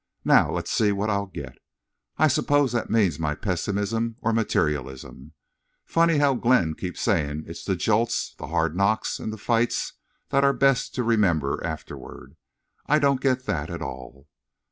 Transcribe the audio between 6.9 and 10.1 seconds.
saying its the jolts, the hard knocks, the fights